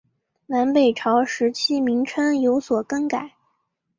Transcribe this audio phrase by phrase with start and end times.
[0.47, 3.35] 南北朝时期名称有所更改。